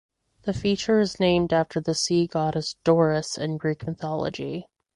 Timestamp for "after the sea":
1.53-2.25